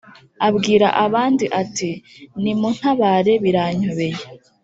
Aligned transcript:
abwira 0.47 0.87
abandi 1.05 1.45
ati: 1.61 1.91
"nimuntabare 2.41 3.33
biranyobeye!” 3.43 4.21